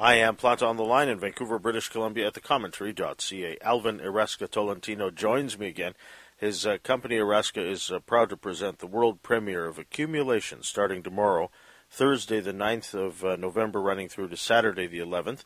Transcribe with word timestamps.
I 0.00 0.14
am 0.14 0.36
Planta 0.36 0.64
on 0.64 0.76
the 0.76 0.84
line 0.84 1.08
in 1.08 1.18
Vancouver, 1.18 1.58
British 1.58 1.88
Columbia 1.88 2.28
at 2.28 2.34
the 2.34 2.40
commentary.ca. 2.40 3.58
Alvin 3.60 3.98
Erasga 3.98 4.48
Tolentino 4.48 5.10
joins 5.10 5.58
me 5.58 5.66
again. 5.66 5.94
His 6.36 6.64
uh, 6.64 6.78
company, 6.84 7.16
Erasga, 7.16 7.68
is 7.68 7.90
uh, 7.90 7.98
proud 7.98 8.30
to 8.30 8.36
present 8.36 8.78
the 8.78 8.86
world 8.86 9.24
premiere 9.24 9.66
of 9.66 9.76
Accumulation 9.76 10.62
starting 10.62 11.02
tomorrow, 11.02 11.50
Thursday, 11.90 12.38
the 12.38 12.52
9th 12.52 12.94
of 12.94 13.24
uh, 13.24 13.34
November, 13.34 13.80
running 13.80 14.08
through 14.08 14.28
to 14.28 14.36
Saturday, 14.36 14.86
the 14.86 15.00
11th, 15.00 15.42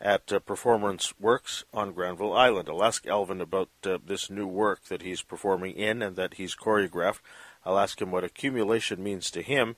at 0.00 0.32
uh, 0.32 0.38
Performance 0.38 1.12
Works 1.20 1.64
on 1.74 1.92
Granville 1.92 2.32
Island. 2.32 2.70
I'll 2.70 2.82
ask 2.82 3.06
Alvin 3.06 3.42
about 3.42 3.68
uh, 3.84 3.98
this 4.02 4.30
new 4.30 4.46
work 4.46 4.84
that 4.84 5.02
he's 5.02 5.20
performing 5.20 5.76
in 5.76 6.00
and 6.00 6.16
that 6.16 6.34
he's 6.34 6.56
choreographed. 6.56 7.20
I'll 7.66 7.78
ask 7.78 8.00
him 8.00 8.10
what 8.10 8.24
accumulation 8.24 9.02
means 9.02 9.30
to 9.32 9.42
him 9.42 9.76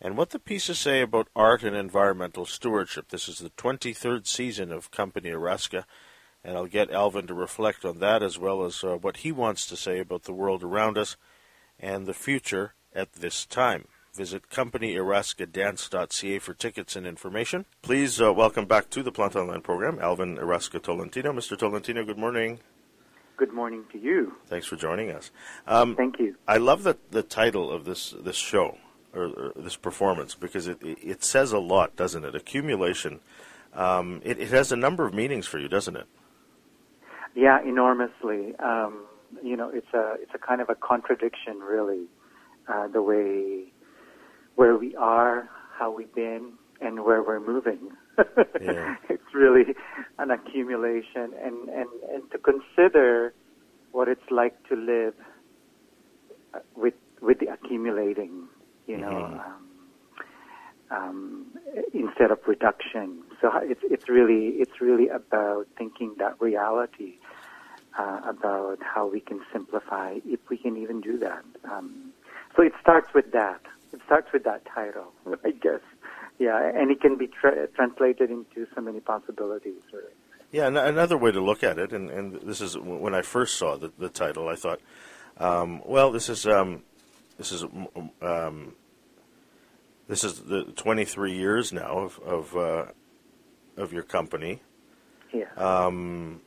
and 0.00 0.16
what 0.16 0.30
the 0.30 0.38
pieces 0.38 0.78
say 0.78 1.00
about 1.00 1.28
art 1.34 1.62
and 1.62 1.76
environmental 1.76 2.46
stewardship. 2.46 3.08
This 3.08 3.28
is 3.28 3.38
the 3.38 3.50
23rd 3.50 4.26
season 4.26 4.72
of 4.72 4.90
Company 4.90 5.30
Erasga 5.30 5.84
and 6.44 6.56
I'll 6.56 6.66
get 6.66 6.90
Alvin 6.90 7.26
to 7.26 7.34
reflect 7.34 7.84
on 7.84 7.98
that 7.98 8.22
as 8.22 8.38
well 8.38 8.64
as 8.64 8.82
uh, 8.84 8.96
what 8.96 9.18
he 9.18 9.32
wants 9.32 9.66
to 9.66 9.76
say 9.76 9.98
about 9.98 10.24
the 10.24 10.32
world 10.32 10.62
around 10.62 10.96
us 10.96 11.16
and 11.78 12.06
the 12.06 12.14
future 12.14 12.74
at 12.94 13.14
this 13.14 13.44
time. 13.44 13.86
Visit 14.14 14.48
companyerasgadance.ca 14.48 16.38
for 16.38 16.54
tickets 16.54 16.96
and 16.96 17.06
information. 17.06 17.66
Please 17.82 18.20
uh, 18.20 18.32
welcome 18.32 18.66
back 18.66 18.90
to 18.90 19.02
the 19.02 19.12
Plant 19.12 19.36
Online 19.36 19.60
program, 19.60 19.98
Alvin 20.00 20.36
Erasga 20.38 20.82
Tolentino. 20.82 21.32
Mr. 21.32 21.56
Tolentino, 21.56 22.04
good 22.04 22.18
morning. 22.18 22.58
Good 23.36 23.52
morning 23.52 23.84
to 23.92 23.98
you. 23.98 24.34
Thanks 24.46 24.66
for 24.66 24.74
joining 24.74 25.10
us. 25.10 25.30
Um, 25.66 25.94
Thank 25.94 26.18
you. 26.18 26.34
I 26.48 26.56
love 26.56 26.82
the, 26.82 26.96
the 27.10 27.22
title 27.22 27.70
of 27.70 27.84
this, 27.84 28.12
this 28.18 28.36
show, 28.36 28.78
or, 29.14 29.26
or 29.26 29.52
this 29.56 29.76
performance, 29.76 30.34
because 30.34 30.66
it, 30.66 30.82
it, 30.82 30.98
it, 31.02 31.24
says 31.24 31.52
a 31.52 31.58
lot, 31.58 31.96
doesn't 31.96 32.24
it? 32.24 32.34
Accumulation. 32.34 33.20
Um, 33.74 34.20
it, 34.24 34.38
it 34.38 34.48
has 34.48 34.72
a 34.72 34.76
number 34.76 35.06
of 35.06 35.14
meanings 35.14 35.46
for 35.46 35.58
you, 35.58 35.68
doesn't 35.68 35.96
it? 35.96 36.06
Yeah, 37.34 37.62
enormously. 37.62 38.54
Um, 38.56 39.04
you 39.42 39.56
know, 39.56 39.68
it's 39.68 39.92
a 39.94 40.14
it's 40.20 40.32
a 40.34 40.38
kind 40.38 40.60
of 40.60 40.70
a 40.70 40.74
contradiction, 40.74 41.60
really, 41.60 42.06
uh, 42.66 42.88
the 42.88 43.02
way 43.02 43.72
where 44.56 44.76
we 44.76 44.96
are, 44.96 45.48
how 45.78 45.90
we've 45.90 46.12
been, 46.14 46.54
and 46.80 47.04
where 47.04 47.22
we're 47.22 47.40
moving. 47.40 47.90
yeah. 48.60 48.96
It's 49.08 49.34
really 49.34 49.74
an 50.18 50.30
accumulation, 50.30 51.32
and 51.42 51.68
and 51.68 51.88
and 52.12 52.30
to 52.32 52.38
consider 52.38 53.32
what 53.92 54.08
it's 54.08 54.30
like 54.30 54.56
to 54.68 54.76
live 54.76 55.14
uh, 56.54 56.58
with 56.74 56.94
with 57.20 57.38
the 57.38 57.46
accumulating, 57.46 58.48
you 58.88 58.96
know. 58.96 59.10
Mhm. 59.10 59.46
Um, 59.46 59.64
um, 60.90 61.46
instead 61.92 62.30
of 62.30 62.38
reduction. 62.46 63.22
So 63.40 63.50
it's 63.62 63.82
it's 63.84 64.08
really 64.08 64.56
it's 64.62 64.80
really 64.80 65.08
about 65.08 65.66
thinking 65.76 66.14
that 66.18 66.40
reality, 66.40 67.18
uh, 67.98 68.20
about 68.24 68.78
how 68.82 69.06
we 69.06 69.20
can 69.20 69.40
simplify 69.52 70.18
if 70.24 70.40
we 70.48 70.56
can 70.56 70.76
even 70.76 71.00
do 71.00 71.18
that. 71.18 71.44
Um, 71.70 72.12
so 72.56 72.62
it 72.62 72.72
starts 72.80 73.12
with 73.14 73.32
that. 73.32 73.60
It 73.92 74.00
starts 74.06 74.32
with 74.32 74.44
that 74.44 74.64
title, 74.64 75.12
I 75.44 75.50
guess. 75.50 75.80
Yeah, 76.38 76.70
and 76.74 76.90
it 76.90 77.00
can 77.00 77.18
be 77.18 77.26
tra- 77.26 77.66
translated 77.68 78.30
into 78.30 78.66
so 78.74 78.80
many 78.80 79.00
possibilities. 79.00 79.82
Really. 79.92 80.12
Yeah, 80.52 80.68
an- 80.68 80.76
another 80.76 81.18
way 81.18 81.32
to 81.32 81.40
look 81.40 81.62
at 81.62 81.78
it, 81.78 81.92
and, 81.92 82.08
and 82.10 82.34
this 82.42 82.60
is 82.60 82.78
when 82.78 83.14
I 83.14 83.22
first 83.22 83.58
saw 83.58 83.76
the, 83.76 83.92
the 83.98 84.08
title, 84.08 84.48
I 84.48 84.54
thought, 84.54 84.80
um, 85.36 85.82
well, 85.84 86.12
this 86.12 86.28
is 86.28 86.46
um, 86.46 86.82
this 87.36 87.52
is 87.52 87.64
um, 88.22 88.72
this 90.08 90.24
is 90.24 90.40
the 90.40 90.64
23 90.64 91.32
years 91.32 91.72
now 91.72 91.98
of 91.98 92.18
of, 92.20 92.56
uh, 92.56 92.86
of 93.76 93.92
your 93.92 94.02
company. 94.02 94.62
Yeah. 95.32 95.52
Um, 95.56 96.40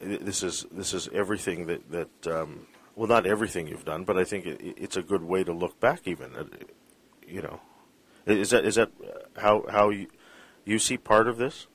this 0.00 0.42
is 0.42 0.66
this 0.72 0.92
is 0.94 1.08
everything 1.12 1.66
that 1.66 1.90
that 1.90 2.26
um, 2.26 2.66
well, 2.96 3.08
not 3.08 3.26
everything 3.26 3.68
you've 3.68 3.84
done, 3.84 4.04
but 4.04 4.16
I 4.16 4.24
think 4.24 4.46
it, 4.46 4.60
it's 4.76 4.96
a 4.96 5.02
good 5.02 5.22
way 5.22 5.44
to 5.44 5.52
look 5.52 5.78
back. 5.80 6.06
Even, 6.06 6.34
uh, 6.34 6.44
you 7.26 7.42
know, 7.42 7.60
is 8.26 8.50
that 8.50 8.64
is 8.64 8.76
that 8.76 8.90
how 9.36 9.64
how 9.70 9.90
you 9.90 10.08
you 10.64 10.78
see 10.78 10.96
part 10.96 11.28
of 11.28 11.36
this? 11.36 11.66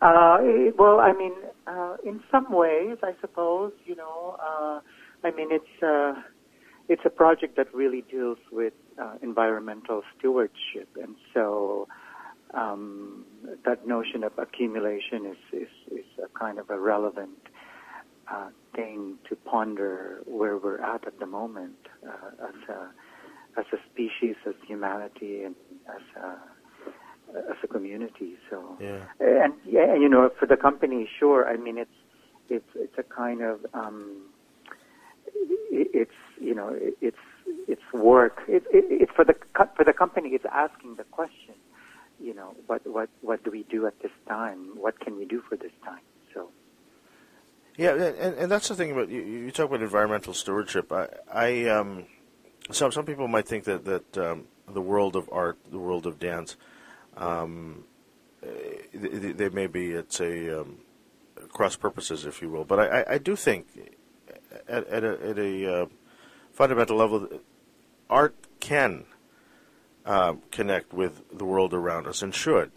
Uh, 0.00 0.38
it- 0.40 0.78
well, 0.78 1.00
I 1.00 1.12
mean, 1.12 1.34
uh, 1.66 1.96
in 2.04 2.22
some 2.30 2.50
ways, 2.50 2.98
I 3.02 3.14
suppose, 3.20 3.72
you 3.86 3.96
know, 3.96 4.36
uh, 4.40 4.80
I 5.22 5.30
mean, 5.30 5.48
it's 5.50 5.82
uh, 5.82 6.14
it's 6.88 7.02
a 7.04 7.10
project 7.10 7.56
that 7.56 7.72
really 7.74 8.02
deals 8.10 8.38
with 8.50 8.74
uh, 9.00 9.14
environmental 9.22 10.02
stewardship, 10.16 10.88
and 11.00 11.16
so 11.32 11.88
um, 12.54 13.24
that 13.64 13.86
notion 13.86 14.22
of 14.24 14.32
accumulation 14.38 15.26
is, 15.26 15.60
is 15.60 15.98
is 15.98 16.06
a 16.22 16.38
kind 16.38 16.58
of 16.58 16.70
a 16.70 16.78
relevant 16.78 17.38
uh, 18.30 18.48
thing 18.74 19.16
to 19.28 19.36
ponder 19.36 20.22
where 20.26 20.56
we're 20.56 20.80
at 20.80 21.06
at 21.06 21.18
the 21.18 21.26
moment 21.26 21.76
uh, 22.06 22.48
as 22.48 22.68
a 22.68 23.60
as 23.60 23.66
a 23.72 23.76
species, 23.92 24.36
as 24.46 24.54
humanity, 24.66 25.42
and 25.42 25.54
as 25.88 26.22
a 26.22 26.36
as 27.50 27.56
a 27.62 27.66
community. 27.66 28.34
So. 28.50 28.76
Yeah. 28.80 29.04
And 29.20 29.54
yeah, 29.64 29.94
you 29.94 30.08
know, 30.08 30.30
for 30.38 30.46
the 30.46 30.56
company, 30.56 31.08
sure. 31.18 31.48
I 31.48 31.56
mean, 31.56 31.78
it's 31.78 31.90
it's 32.48 32.68
it's 32.74 32.98
a 32.98 33.02
kind 33.02 33.42
of 33.42 33.60
um, 33.74 34.22
it's 35.70 36.10
you 36.40 36.54
know 36.54 36.76
it's 37.00 37.16
it's 37.68 37.82
work. 37.92 38.42
It, 38.48 38.64
it, 38.70 39.08
for 39.14 39.24
the 39.24 39.34
for 39.76 39.84
the 39.84 39.92
company. 39.92 40.30
It's 40.30 40.44
asking 40.50 40.96
the 40.96 41.04
question. 41.04 41.54
You 42.20 42.34
know, 42.34 42.54
what 42.66 42.86
what 42.86 43.08
what 43.22 43.44
do 43.44 43.50
we 43.50 43.64
do 43.64 43.86
at 43.86 44.00
this 44.00 44.12
time? 44.28 44.70
What 44.76 45.00
can 45.00 45.16
we 45.16 45.24
do 45.24 45.42
for 45.48 45.56
this 45.56 45.72
time? 45.84 46.00
So. 46.32 46.48
Yeah, 47.76 47.94
and, 47.94 48.36
and 48.36 48.50
that's 48.50 48.68
the 48.68 48.76
thing 48.76 48.92
about 48.92 49.08
you, 49.08 49.22
you 49.22 49.50
talk 49.50 49.66
about 49.66 49.82
environmental 49.82 50.32
stewardship. 50.32 50.92
I, 50.92 51.08
I 51.32 51.64
um, 51.68 52.06
some 52.70 52.92
some 52.92 53.04
people 53.04 53.26
might 53.28 53.48
think 53.48 53.64
that 53.64 53.84
that 53.84 54.18
um, 54.18 54.44
the 54.68 54.80
world 54.80 55.16
of 55.16 55.28
art, 55.32 55.58
the 55.70 55.78
world 55.78 56.06
of 56.06 56.18
dance, 56.18 56.56
um, 57.16 57.84
they, 58.92 59.32
they 59.32 59.48
may 59.48 59.66
be 59.66 59.90
it's 59.90 60.20
a 60.20 60.60
um, 60.60 60.78
cross 61.52 61.76
purposes, 61.76 62.24
if 62.24 62.40
you 62.42 62.48
will. 62.50 62.64
But 62.64 62.80
I, 62.80 63.00
I, 63.00 63.14
I 63.14 63.18
do 63.18 63.36
think 63.36 63.66
at, 64.68 64.86
at 64.86 65.04
a, 65.04 65.28
at 65.28 65.38
a 65.38 65.74
uh, 65.74 65.86
fundamental 66.54 66.96
level, 66.96 67.28
art 68.08 68.34
can 68.60 69.04
uh, 70.06 70.34
connect 70.50 70.92
with 70.94 71.22
the 71.36 71.44
world 71.44 71.74
around 71.74 72.06
us 72.06 72.22
and 72.22 72.34
should, 72.34 72.70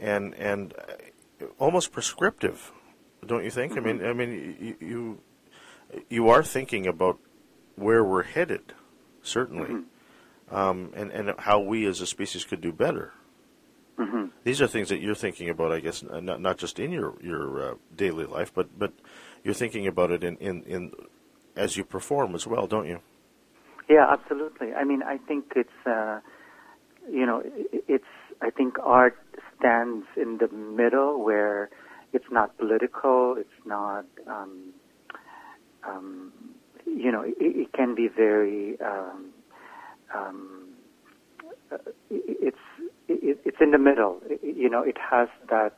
and 0.00 0.34
and 0.34 0.72
uh, 0.72 1.46
almost 1.58 1.92
prescriptive, 1.92 2.72
don't 3.26 3.44
you 3.44 3.50
think? 3.50 3.76
I 3.76 3.80
mean, 3.80 4.04
I 4.04 4.12
mean, 4.12 4.76
you, 4.80 5.20
you 6.08 6.28
are 6.28 6.42
thinking 6.42 6.86
about 6.86 7.18
where 7.76 8.04
we're 8.04 8.22
headed, 8.22 8.72
certainly, 9.22 9.82
um, 10.50 10.92
and 10.94 11.10
and 11.10 11.34
how 11.38 11.60
we 11.60 11.86
as 11.86 12.00
a 12.00 12.06
species 12.06 12.44
could 12.44 12.60
do 12.60 12.72
better. 12.72 13.12
hmm 13.98 14.26
These 14.44 14.60
are 14.62 14.66
things 14.68 14.88
that 14.88 15.00
you're 15.00 15.14
thinking 15.14 15.48
about, 15.48 15.72
I 15.72 15.80
guess, 15.80 16.02
not 16.02 16.40
not 16.40 16.58
just 16.58 16.78
in 16.78 16.92
your 16.92 17.14
your 17.22 17.62
uh, 17.62 17.74
daily 17.96 18.26
life, 18.26 18.52
but 18.54 18.78
but 18.78 18.92
you're 19.42 19.54
thinking 19.54 19.86
about 19.86 20.10
it 20.10 20.24
in, 20.24 20.36
in, 20.38 20.62
in 20.64 20.92
as 21.56 21.76
you 21.76 21.84
perform 21.84 22.34
as 22.34 22.46
well, 22.46 22.66
don't 22.66 22.86
you? 22.86 23.00
Yeah, 23.88 24.06
absolutely. 24.10 24.72
I 24.72 24.84
mean, 24.84 25.02
I 25.02 25.18
think 25.18 25.52
it's, 25.56 25.68
uh, 25.86 26.20
you 27.10 27.26
know, 27.26 27.42
it's, 27.44 28.04
I 28.40 28.50
think 28.50 28.76
art 28.82 29.16
stands 29.58 30.06
in 30.16 30.38
the 30.38 30.48
middle 30.48 31.22
where 31.22 31.70
it's 32.12 32.24
not 32.30 32.56
political, 32.58 33.36
it's 33.38 33.48
not, 33.66 34.06
um, 34.26 34.72
um, 35.86 36.32
you 36.86 37.12
know, 37.12 37.22
it, 37.22 37.34
it 37.38 37.72
can 37.72 37.94
be 37.94 38.08
very, 38.08 38.80
um, 38.80 39.30
um, 40.14 40.68
it's, 42.10 42.56
it, 43.08 43.38
it's 43.44 43.56
in 43.60 43.70
the 43.72 43.78
middle. 43.78 44.20
You 44.42 44.70
know, 44.70 44.82
it 44.82 44.96
has 44.98 45.28
that 45.50 45.76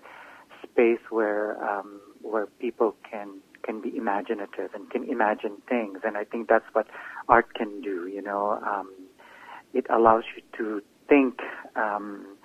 space 0.62 1.00
where, 1.10 1.62
um, 1.64 2.00
where 2.22 2.46
people 2.60 2.94
can 3.10 3.40
can 3.62 3.80
be 3.80 3.96
imaginative 3.96 4.70
and 4.74 4.88
can 4.90 5.02
imagine 5.10 5.56
things. 5.68 5.98
And 6.04 6.16
I 6.16 6.22
think 6.24 6.48
that's 6.48 6.64
what 6.72 6.86
art 7.28 7.54
can 7.54 7.80
do. 7.82 8.06
You 8.06 8.22
know, 8.22 8.60
um, 8.66 8.90
it 9.74 9.86
allows 9.90 10.24
you 10.34 10.42
to 10.58 10.82
think 11.08 11.40
um, 11.76 12.36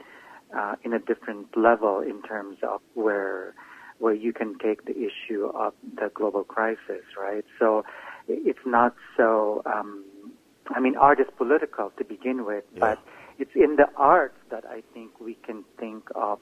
uh, 0.56 0.76
in 0.84 0.94
a 0.94 1.00
different 1.00 1.56
level 1.58 2.00
in 2.02 2.22
terms 2.24 2.58
of 2.64 2.82
where 2.94 3.54
where 4.00 4.14
you 4.16 4.34
can 4.34 4.58
take 4.58 4.86
the 4.86 4.96
issue 4.98 5.46
of 5.54 5.74
the 5.96 6.10
global 6.16 6.44
crisis, 6.44 7.06
right? 7.20 7.46
So 7.60 7.86
it's 8.28 8.66
not 8.66 8.96
so. 9.16 9.62
Um, 9.66 10.04
I 10.76 10.80
mean, 10.80 10.96
art 10.96 11.20
is 11.20 11.28
political 11.38 11.92
to 11.98 12.04
begin 12.04 12.46
with, 12.46 12.64
Yeah. 12.74 12.80
but 12.80 13.00
it's 13.38 13.52
in 13.56 13.76
the 13.76 13.88
arts 13.96 14.38
that 14.50 14.64
I 14.66 14.82
think 14.94 15.20
we 15.20 15.36
can 15.46 15.64
think 15.80 16.10
of 16.16 16.40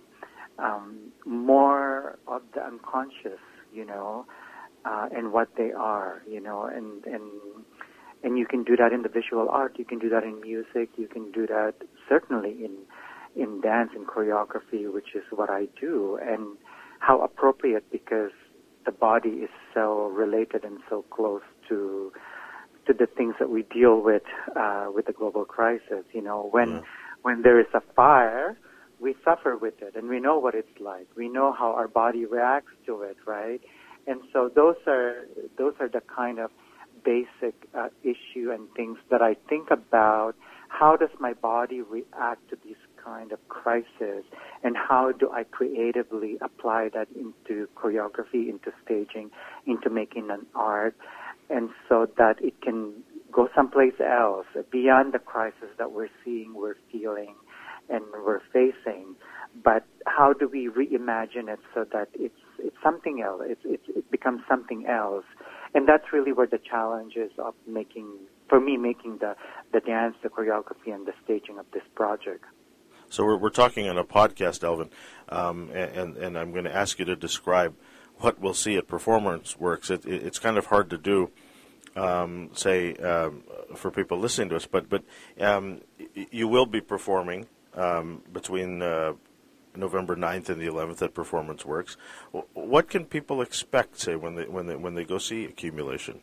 um, 0.58 1.12
more 1.26 2.18
of 2.28 2.42
the 2.54 2.64
unconscious, 2.66 3.40
you 3.74 3.86
know, 3.86 4.26
uh, 4.86 5.08
and 5.12 5.32
what 5.32 5.50
they 5.58 5.72
are, 5.72 6.22
you 6.30 6.42
know, 6.42 6.64
and 6.64 7.06
and 7.06 7.24
and 8.24 8.38
you 8.38 8.46
can 8.46 8.64
do 8.64 8.76
that 8.76 8.92
in 8.92 9.02
the 9.04 9.10
visual 9.10 9.48
art. 9.50 9.76
You 9.78 9.86
can 9.86 10.00
do 10.00 10.10
that 10.10 10.24
in 10.24 10.42
music. 10.42 10.90
You 10.98 11.08
can 11.08 11.32
do 11.32 11.48
that 11.48 11.74
certainly 12.08 12.52
in 12.64 12.78
in 13.36 13.62
dance 13.62 13.92
and 13.96 14.08
choreography, 14.08 14.92
which 14.92 15.16
is 15.16 15.24
what 15.32 15.50
I 15.50 15.68
do, 15.80 16.20
and 16.22 16.58
how 17.00 17.22
appropriate 17.22 17.86
because 17.92 18.32
the 18.86 18.92
body 18.92 19.30
is 19.30 19.50
so 19.74 20.08
related 20.08 20.64
and 20.64 20.80
so 20.90 21.04
close 21.10 21.44
to 21.70 22.12
to 22.88 22.94
the 22.94 23.06
things 23.06 23.36
that 23.40 23.50
we 23.50 23.64
deal 23.64 24.02
with 24.02 24.24
uh, 24.56 24.88
with 24.94 25.06
the 25.06 25.14
global 25.14 25.46
crisis. 25.46 26.04
You 26.12 26.22
know, 26.22 26.48
when 26.52 26.70
yeah. 26.70 26.82
when 27.22 27.42
there 27.44 27.60
is 27.60 27.68
a 27.74 27.82
fire, 27.96 28.58
we 29.00 29.16
suffer 29.24 29.56
with 29.56 29.82
it, 29.82 29.96
and 29.96 30.10
we 30.10 30.20
know 30.20 30.40
what 30.40 30.56
it's 30.56 30.80
like. 30.80 31.08
We 31.16 31.30
know 31.30 31.54
how 31.54 31.72
our 31.74 31.88
body 31.88 32.26
reacts 32.26 32.74
to 32.88 33.02
it, 33.04 33.18
right? 33.26 33.62
And 34.08 34.22
so 34.34 34.50
those 34.54 34.76
are 34.88 35.28
those 35.58 35.74
are 35.80 35.88
the 35.88 36.02
kind 36.02 36.40
of 36.40 36.52
basic 37.14 37.56
uh, 37.74 37.90
issue 38.04 38.48
and 38.56 38.64
things 38.76 38.98
that 39.12 39.22
I 39.22 39.34
think 39.50 39.68
about. 39.72 40.34
How 40.80 40.96
does 40.96 41.14
my 41.20 41.34
body 41.34 41.82
react 41.82 42.42
to 42.52 42.56
these 42.64 42.84
kind 43.04 43.32
of 43.32 43.40
crisis, 43.48 44.24
and 44.64 44.74
how 44.90 45.12
do 45.22 45.26
I 45.40 45.44
creatively 45.58 46.34
apply 46.42 46.90
that 46.96 47.08
into 47.24 47.68
choreography, 47.82 48.44
into 48.54 48.72
staging, 48.84 49.28
into 49.66 49.90
making 49.90 50.30
an 50.30 50.46
art, 50.54 50.96
and 51.50 51.70
so 51.88 52.08
that 52.22 52.36
it 52.50 52.56
can 52.62 52.78
go 53.32 53.50
someplace 53.56 54.00
else 54.00 54.48
beyond 54.72 55.14
the 55.14 55.20
crisis 55.34 55.72
that 55.80 55.92
we're 55.92 56.14
seeing, 56.24 56.54
we're 56.54 56.80
feeling, 56.92 57.36
and 57.90 58.04
we're 58.28 58.42
facing. 58.54 59.16
But 59.64 59.84
how 60.06 60.34
do 60.34 60.48
we 60.48 60.70
reimagine 60.82 61.48
it 61.56 61.62
so 61.74 61.86
that 61.92 62.10
it's 62.14 62.44
it's 62.60 62.76
something 62.84 63.24
else? 63.28 63.42
It's, 63.46 63.66
it's 63.66 63.88
it 64.00 64.12
becomes 64.12 64.42
something 64.48 64.86
else, 64.86 65.26
and 65.74 65.88
that's 65.88 66.12
really 66.12 66.32
where 66.32 66.48
the 66.48 66.58
challenge 66.60 67.16
is 67.16 67.32
of 67.38 67.54
making 67.68 68.08
for 68.48 68.60
me 68.60 68.78
making 68.78 69.20
the 69.20 69.36
the 69.72 69.80
dance, 69.80 70.16
the 70.24 70.30
choreography, 70.30 70.94
and 70.94 71.06
the 71.06 71.14
staging 71.24 71.60
of 71.60 71.66
this 71.72 71.84
project. 71.96 72.46
So 73.10 73.26
we're, 73.26 73.38
we're 73.38 73.50
talking 73.50 73.90
on 73.90 73.98
a 73.98 74.04
podcast, 74.04 74.64
Alvin, 74.64 74.90
um, 75.30 75.72
and, 75.74 76.16
and 76.18 76.38
I'm 76.38 76.52
going 76.52 76.66
to 76.66 76.76
ask 76.76 77.00
you 77.00 77.06
to 77.06 77.16
describe 77.16 77.76
what 78.18 78.40
we'll 78.40 78.54
see 78.54 78.78
at 78.78 78.88
Performance 78.88 79.58
Works. 79.58 79.90
It, 79.90 80.06
it, 80.06 80.24
it's 80.24 80.38
kind 80.38 80.58
of 80.58 80.68
hard 80.68 80.92
to 80.92 80.98
do, 80.98 81.32
um, 81.96 82.52
say, 82.54 82.94
um, 82.96 83.44
for 83.76 83.90
people 83.90 84.20
listening 84.20 84.50
to 84.50 84.58
us, 84.58 84.68
but 84.68 84.90
but 84.90 85.04
um, 85.40 85.82
you 86.14 86.48
will 86.48 86.68
be 86.68 86.82
performing 86.82 87.48
um, 87.74 88.22
between 88.32 88.82
uh, 88.82 89.14
November 89.80 90.16
9th 90.16 90.50
and 90.50 90.62
the 90.62 90.68
11th 90.68 91.02
at 91.02 91.14
Performance 91.14 91.66
Works. 91.66 91.98
What 92.54 92.90
can 92.90 93.06
people 93.06 93.42
expect, 93.42 94.00
say, 94.00 94.16
when 94.16 94.36
they 94.36 94.46
when 94.46 94.68
they 94.68 94.76
when 94.76 94.96
they 94.96 95.04
go 95.04 95.18
see 95.18 95.46
Accumulation? 95.46 96.22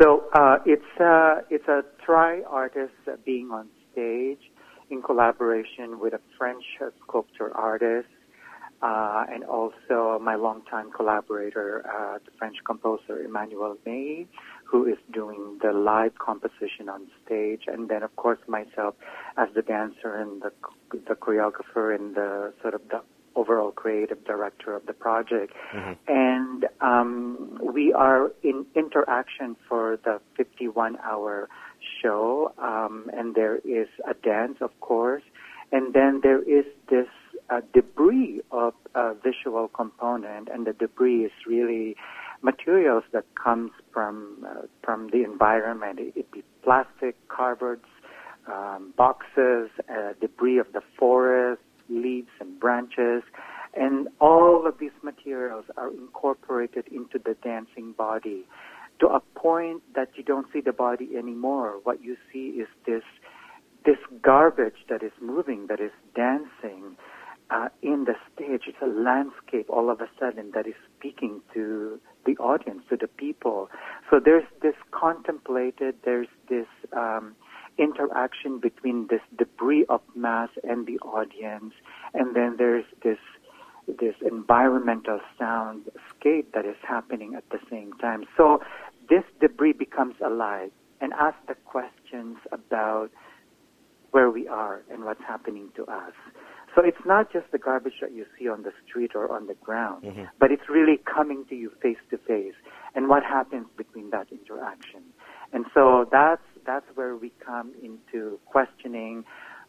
So 0.00 0.24
uh, 0.32 0.58
it's 0.64 1.00
uh, 1.00 1.42
it's 1.50 1.66
a 1.68 1.82
tri 2.04 2.42
artist 2.42 2.94
being 3.24 3.50
on 3.50 3.68
stage 3.92 4.50
in 4.90 5.02
collaboration 5.02 5.98
with 5.98 6.14
a 6.14 6.20
French 6.36 6.64
sculptor 7.02 7.54
artist 7.56 8.08
uh, 8.82 9.24
and 9.32 9.44
also 9.44 10.18
my 10.22 10.36
longtime 10.36 10.90
collaborator, 10.92 11.84
uh, 11.86 12.18
the 12.24 12.30
French 12.38 12.56
composer 12.64 13.20
Emmanuel 13.20 13.76
May, 13.84 14.26
who 14.64 14.86
is 14.86 14.98
doing 15.12 15.58
the 15.62 15.72
live 15.72 16.18
composition 16.18 16.88
on 16.88 17.08
stage, 17.24 17.62
and 17.66 17.88
then 17.88 18.02
of 18.02 18.14
course 18.16 18.38
myself 18.46 18.94
as 19.36 19.48
the 19.54 19.62
dancer 19.62 20.14
and 20.14 20.42
the 20.42 20.52
the 20.92 21.14
choreographer 21.14 21.94
and 21.94 22.14
the 22.14 22.52
sort 22.62 22.74
of 22.74 22.82
the 22.88 23.00
overall 23.36 23.70
creative 23.70 24.24
director 24.24 24.74
of 24.74 24.84
the 24.86 24.92
project. 24.92 25.52
Mm-hmm. 25.72 25.92
And 26.08 26.66
um, 26.80 27.58
we 27.62 27.92
are 27.92 28.32
in 28.42 28.66
interaction 28.74 29.56
for 29.68 29.98
the 30.04 30.20
51 30.36 30.98
hour 31.04 31.48
show, 32.02 32.52
um, 32.58 33.10
and 33.12 33.34
there 33.34 33.56
is 33.56 33.88
a 34.08 34.14
dance, 34.14 34.58
of 34.60 34.78
course, 34.80 35.22
and 35.70 35.94
then 35.94 36.20
there 36.22 36.42
is 36.42 36.64
this 36.90 37.08
debris 37.72 38.40
of 38.50 38.74
a 38.94 39.14
visual 39.14 39.68
component, 39.68 40.48
and 40.48 40.66
the 40.66 40.72
debris 40.72 41.24
is 41.24 41.32
really 41.46 41.96
materials 42.42 43.04
that 43.12 43.24
comes 43.34 43.70
from 43.92 44.46
uh, 44.46 44.62
from 44.84 45.08
the 45.10 45.24
environment. 45.24 45.98
It, 45.98 46.12
it 46.14 46.30
be 46.30 46.42
plastic, 46.62 47.16
cardboards, 47.28 47.88
um, 48.46 48.92
boxes, 48.96 49.70
uh, 49.88 50.12
debris 50.20 50.58
of 50.58 50.72
the 50.72 50.82
forest, 50.98 51.62
leaves 51.88 52.30
and 52.40 52.58
branches, 52.60 53.22
and 53.74 54.08
all 54.20 54.66
of 54.66 54.78
these 54.78 54.96
materials 55.02 55.64
are 55.76 55.90
incorporated 55.90 56.86
into 56.88 57.18
the 57.18 57.34
dancing 57.42 57.92
body 57.92 58.44
to 59.00 59.06
a 59.06 59.20
point 59.34 59.82
that 59.94 60.10
you 60.16 60.22
don't 60.22 60.46
see 60.52 60.60
the 60.60 60.72
body 60.72 61.10
anymore. 61.16 61.78
What 61.82 62.02
you 62.02 62.16
see 62.32 62.48
is 62.48 62.68
this 62.86 63.04
this 63.84 63.98
garbage 64.22 64.84
that 64.88 65.02
is 65.02 65.12
moving, 65.20 65.68
that 65.68 65.80
is 65.80 65.92
dancing 66.14 66.96
uh, 67.50 67.68
in 67.82 68.04
the 68.04 68.14
stage. 68.34 68.62
It's 68.66 68.82
a 68.82 68.86
landscape 68.86 69.66
all 69.68 69.90
of 69.90 70.00
a 70.00 70.08
sudden 70.18 70.52
that 70.54 70.66
is 70.66 70.74
speaking 70.96 71.40
to 71.54 72.00
the 72.26 72.36
audience, 72.36 72.82
to 72.90 72.96
the 72.96 73.08
people. 73.08 73.70
So 74.10 74.20
there's 74.22 74.44
this 74.62 74.74
contemplated, 74.90 75.96
there's 76.04 76.28
this 76.48 76.66
um, 76.92 77.34
interaction 77.78 78.58
between 78.58 79.06
this 79.08 79.22
debris 79.36 79.86
of 79.88 80.00
mass 80.14 80.50
and 80.64 80.86
the 80.86 80.98
audience, 80.98 81.72
and 82.14 82.34
then 82.34 82.56
there's 82.58 82.84
this 83.02 83.18
this 83.98 84.14
environmental 84.20 85.18
soundscape 85.40 86.52
that 86.52 86.66
is 86.66 86.76
happening 86.86 87.34
at 87.34 87.48
the 87.48 87.58
same 87.70 87.94
time. 87.94 88.24
So 88.36 88.60
this 89.08 89.24
debris 89.40 89.72
becomes 89.72 90.16
alive 90.22 90.70
and 91.00 91.14
asks 91.14 91.40
the 91.48 91.54
questions 91.54 92.36
about 92.52 93.10
where 94.10 94.30
we 94.30 94.46
are 94.46 94.82
and 94.90 95.04
what's 95.04 95.22
happening 95.26 95.70
to 95.76 95.86
us. 95.86 96.12
So 96.78 96.84
it's 96.84 97.04
not 97.04 97.32
just 97.32 97.50
the 97.50 97.58
garbage 97.58 97.94
that 98.00 98.12
you 98.12 98.24
see 98.38 98.48
on 98.48 98.62
the 98.62 98.70
street 98.86 99.10
or 99.16 99.32
on 99.34 99.48
the 99.48 99.54
ground, 99.54 100.04
mm-hmm. 100.04 100.22
but 100.38 100.52
it's 100.52 100.68
really 100.68 101.00
coming 101.12 101.44
to 101.48 101.56
you 101.56 101.72
face 101.82 101.96
to 102.10 102.18
face 102.18 102.54
and 102.94 103.08
what 103.08 103.24
happens 103.24 103.66
between 103.76 104.10
that 104.10 104.28
interaction. 104.30 105.02
And 105.52 105.64
so 105.74 106.06
that's 106.12 106.42
that's 106.64 106.86
where 106.94 107.16
we 107.16 107.32
come 107.44 107.72
into 107.82 108.38
questioning 108.46 109.24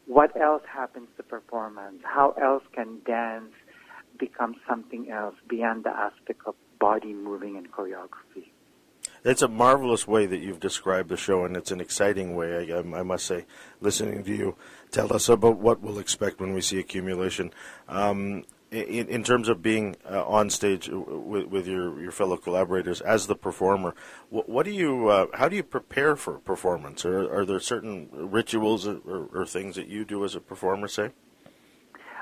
what 0.06 0.39
else 0.39 0.61
happens 0.71 1.07
to 1.17 1.23
performance? 1.23 1.97
How 2.03 2.35
else 2.39 2.63
can 2.75 3.00
dance 3.07 3.53
become 4.19 4.53
something 4.69 5.09
else 5.09 5.35
beyond 5.50 5.85
the 5.85 5.89
aspect 5.89 6.41
of 6.45 6.53
body 6.79 7.13
moving 7.13 7.57
and 7.57 7.71
choreography? 7.71 8.29
It's 9.24 9.42
a 9.42 9.48
marvelous 9.48 10.07
way 10.07 10.25
that 10.25 10.39
you've 10.39 10.60
described 10.60 11.10
the 11.10 11.18
show, 11.18 11.44
and 11.44 11.57
it's 11.57 11.71
an 11.71 11.81
exciting 11.81 12.36
way, 12.36 12.71
I, 12.71 12.80
I 12.80 13.04
must 13.04 13.25
say, 13.25 13.45
listening 13.81 14.24
to 14.24 14.36
you 14.36 14.56
tell 14.92 15.13
us 15.13 15.30
about 15.30 15.57
what 15.57 15.81
we'll 15.81 16.00
expect 16.00 16.39
when 16.39 16.54
we 16.54 16.62
see 16.62 16.80
accumulation. 16.80 17.51
Um, 17.88 18.45
in, 18.71 19.07
in, 19.07 19.24
terms 19.24 19.50
of 19.50 19.63
being 19.63 19.95
uh, 20.10 20.23
on 20.26 20.49
stage 20.49 20.90
with, 20.90 21.47
with, 21.47 21.68
your, 21.68 21.99
your 21.99 22.11
fellow 22.11 22.38
collaborators 22.38 23.02
as 23.02 23.26
the 23.26 23.35
performer, 23.35 23.95
what, 24.30 24.47
what 24.47 24.66
do 24.66 24.71
you, 24.71 25.09
uh, 25.09 25.26
how 25.33 25.49
do 25.49 25.56
you 25.56 25.64
prepare 25.64 26.16
for 26.16 26.38
performance? 26.38 27.04
Or 27.04 27.33
are 27.33 27.45
there 27.45 27.59
certain 27.59 28.09
rituals 28.11 28.88
or, 28.88 28.99
or, 29.07 29.30
or, 29.33 29.45
things 29.45 29.76
that 29.76 29.88
you 29.88 30.06
do 30.06 30.23
as 30.23 30.35
a 30.35 30.40
performer, 30.40 30.88
say? 30.88 31.11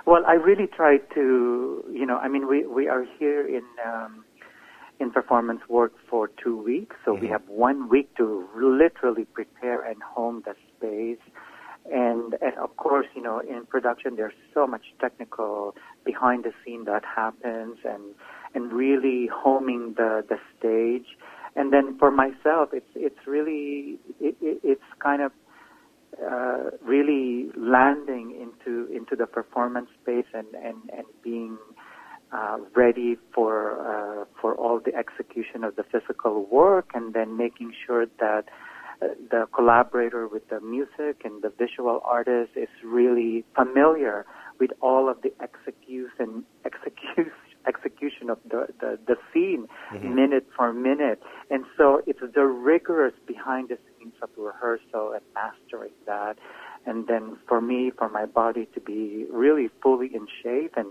Well, 0.05 0.23
I 0.25 0.33
really 0.35 0.67
try 0.67 0.99
to, 1.15 1.83
you 1.91 2.05
know, 2.05 2.17
I 2.17 2.29
mean, 2.29 2.47
we, 2.47 2.65
we 2.65 2.87
are 2.87 3.05
here 3.19 3.45
in 3.45 3.63
um, 3.85 4.23
in 4.99 5.11
performance 5.11 5.61
work 5.69 5.93
for 6.09 6.29
two 6.43 6.57
weeks. 6.61 6.95
So 7.05 7.11
mm-hmm. 7.11 7.21
we 7.21 7.27
have 7.29 7.43
one 7.47 7.89
week 7.89 8.15
to 8.17 8.47
literally 8.55 9.25
prepare 9.25 9.81
and 9.83 10.01
home 10.01 10.43
the 10.45 10.55
space. 10.75 11.23
And, 11.89 12.35
and 12.41 12.57
of 12.61 12.75
course, 12.77 13.07
you 13.15 13.21
know, 13.21 13.39
in 13.39 13.65
production, 13.65 14.15
there's 14.17 14.33
so 14.53 14.67
much 14.67 14.85
technical 14.99 15.75
behind 16.03 16.43
the 16.43 16.51
scene 16.65 16.83
that 16.85 17.03
happens 17.05 17.77
and, 17.85 18.03
and 18.53 18.73
really 18.73 19.29
homing 19.33 19.93
the, 19.95 20.25
the 20.27 20.37
stage. 20.57 21.07
And 21.55 21.71
then 21.71 21.97
for 21.97 22.11
myself, 22.11 22.69
it's, 22.73 22.89
it's 22.95 23.25
really, 23.25 23.99
it, 24.19 24.35
it, 24.41 24.59
it's 24.63 24.83
kind 24.99 25.21
of, 25.21 25.31
uh, 26.19 26.71
really 26.81 27.51
landing 27.55 28.31
into, 28.31 28.91
into 28.91 29.15
the 29.15 29.27
performance 29.27 29.87
space 30.01 30.25
and, 30.33 30.47
and, 30.55 30.77
and 30.91 31.05
being, 31.23 31.57
uh, 32.31 32.57
ready 32.75 33.17
for 33.33 33.79
uh, 33.79 34.25
for 34.41 34.55
all 34.55 34.79
the 34.83 34.93
execution 34.95 35.63
of 35.63 35.75
the 35.75 35.83
physical 35.83 36.45
work, 36.45 36.91
and 36.93 37.13
then 37.13 37.37
making 37.37 37.73
sure 37.85 38.05
that 38.19 38.45
uh, 39.01 39.07
the 39.31 39.47
collaborator 39.53 40.27
with 40.27 40.47
the 40.49 40.59
music 40.59 41.21
and 41.23 41.41
the 41.41 41.51
visual 41.57 42.01
artist 42.03 42.51
is 42.55 42.69
really 42.83 43.45
familiar 43.55 44.25
with 44.59 44.71
all 44.81 45.09
of 45.09 45.21
the 45.21 45.31
execution 45.41 46.43
execution 46.65 47.31
execution 47.67 48.29
of 48.29 48.37
the, 48.49 48.67
the, 48.79 48.97
the 49.07 49.15
scene 49.33 49.67
mm-hmm. 49.91 50.15
minute 50.15 50.47
for 50.55 50.71
minute. 50.73 51.21
And 51.49 51.65
so 51.77 52.01
it's 52.07 52.21
the 52.33 52.45
rigorous 52.45 53.13
behind 53.27 53.69
the 53.69 53.77
scenes 53.87 54.13
of 54.21 54.29
rehearsal 54.37 55.11
and 55.13 55.21
mastering 55.35 55.91
that. 56.05 56.37
And 56.85 57.07
then 57.07 57.37
for 57.47 57.59
me, 57.59 57.91
for 57.97 58.09
my 58.09 58.25
body 58.25 58.67
to 58.73 58.79
be 58.79 59.25
really 59.29 59.69
fully 59.83 60.09
in 60.13 60.27
shape 60.41 60.75
and 60.77 60.87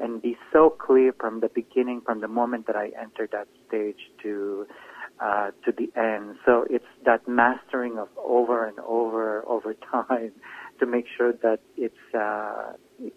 and 0.00 0.22
be 0.22 0.36
so 0.52 0.70
clear 0.70 1.12
from 1.12 1.40
the 1.40 1.48
beginning, 1.48 2.00
from 2.00 2.20
the 2.20 2.28
moment 2.28 2.66
that 2.66 2.76
I 2.76 2.90
enter 3.00 3.28
that 3.32 3.48
stage 3.68 4.00
to 4.22 4.66
uh, 5.20 5.50
to 5.64 5.72
the 5.72 5.90
end. 6.00 6.36
So 6.46 6.64
it's 6.70 6.86
that 7.04 7.28
mastering 7.28 7.98
of 7.98 8.08
over 8.16 8.66
and 8.66 8.78
over 8.80 9.46
over 9.46 9.74
time 9.90 10.32
to 10.78 10.86
make 10.86 11.04
sure 11.16 11.32
that 11.42 11.60
it's 11.76 12.14
uh, 12.14 12.72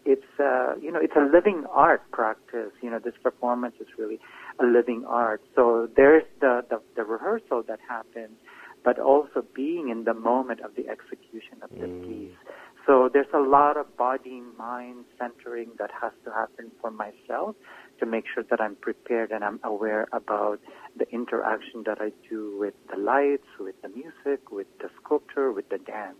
it's 0.05 0.39
uh, 0.39 0.75
you 0.81 0.91
know 0.91 0.99
it's 1.01 1.15
a 1.15 1.25
living 1.33 1.65
art 1.71 2.03
practice. 2.11 2.71
You 2.81 2.91
know, 2.91 2.99
this 2.99 3.15
performance 3.23 3.75
is 3.79 3.87
really 3.97 4.19
a 4.59 4.65
living 4.65 5.05
art. 5.07 5.41
So 5.55 5.87
there's 5.95 6.23
the 6.41 6.63
the, 6.69 6.81
the 6.95 7.03
rehearsal 7.03 7.63
that 7.67 7.79
happens, 7.87 8.37
but 8.83 8.99
also 8.99 9.45
being 9.55 9.89
in 9.89 10.03
the 10.03 10.13
moment 10.13 10.59
of 10.59 10.75
the 10.75 10.89
execution 10.89 11.57
of 11.61 11.69
the 11.71 11.87
mm. 11.87 12.03
piece. 12.03 12.37
So 12.85 13.09
there's 13.11 13.33
a 13.33 13.39
lot 13.39 13.77
of 13.77 13.95
body 13.95 14.41
mind 14.57 15.05
centering 15.17 15.71
that 15.79 15.89
has 16.01 16.11
to 16.25 16.31
happen 16.31 16.71
for 16.81 16.91
myself 16.91 17.55
to 17.99 18.05
make 18.05 18.25
sure 18.33 18.43
that 18.49 18.59
I'm 18.59 18.75
prepared 18.75 19.31
and 19.31 19.43
I'm 19.43 19.59
aware 19.63 20.07
about 20.11 20.59
the 20.97 21.09
interaction 21.09 21.83
that 21.85 21.99
I 22.01 22.11
do 22.29 22.57
with 22.59 22.73
the 22.91 22.99
lights, 22.99 23.47
with 23.59 23.75
the 23.81 23.89
music, 23.89 24.51
with 24.51 24.67
the 24.79 24.89
sculpture, 25.01 25.51
with 25.51 25.69
the 25.69 25.77
dance. 25.77 26.17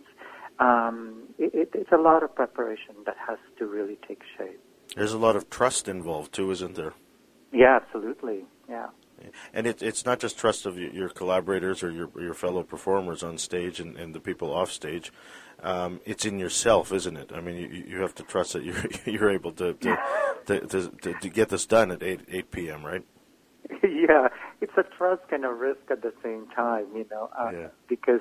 Um, 0.58 1.24
it, 1.38 1.54
it, 1.54 1.70
it's 1.74 1.92
a 1.92 1.98
lot 1.98 2.22
of 2.22 2.34
preparation 2.34 2.94
that 3.04 3.16
has 3.28 3.38
to 3.58 3.66
really 3.66 3.98
take 4.06 4.22
shape. 4.38 4.60
There's 4.96 5.12
a 5.12 5.18
lot 5.18 5.36
of 5.36 5.50
trust 5.50 5.88
involved 5.88 6.32
too, 6.32 6.50
isn't 6.50 6.76
there? 6.76 6.94
Yeah, 7.52 7.78
absolutely. 7.82 8.44
And 9.54 9.68
it, 9.68 9.82
it's 9.82 10.04
not 10.04 10.18
just 10.18 10.36
trust 10.36 10.66
of 10.66 10.76
your 10.76 11.08
collaborators 11.08 11.84
or 11.84 11.90
your, 11.90 12.10
your 12.20 12.34
fellow 12.34 12.64
performers 12.64 13.22
on 13.22 13.38
stage 13.38 13.78
and, 13.78 13.96
and 13.96 14.12
the 14.12 14.18
people 14.20 14.52
off 14.52 14.70
stage. 14.72 15.12
Um, 15.62 16.00
it's 16.04 16.26
in 16.26 16.40
yourself, 16.40 16.92
isn't 16.92 17.16
it? 17.16 17.30
I 17.32 17.40
mean, 17.40 17.56
you, 17.56 17.84
you 17.86 18.00
have 18.00 18.14
to 18.16 18.24
trust 18.24 18.54
that 18.54 18.64
you're 18.64 18.84
you're 19.06 19.30
able 19.30 19.52
to 19.52 19.74
to, 19.74 20.60
to, 20.60 20.90
to, 20.90 21.14
to 21.14 21.28
get 21.28 21.48
this 21.48 21.66
done 21.66 21.92
at 21.92 22.02
eight 22.02 22.20
eight 22.28 22.50
p.m. 22.50 22.84
Right? 22.84 23.04
yeah, 23.82 24.28
it's 24.60 24.76
a 24.76 24.82
trust 24.82 25.22
and 25.30 25.44
a 25.44 25.52
risk 25.52 25.80
at 25.88 26.02
the 26.02 26.12
same 26.22 26.48
time, 26.54 26.86
you 26.94 27.06
know, 27.10 27.30
uh, 27.38 27.50
yeah. 27.52 27.68
because 27.88 28.20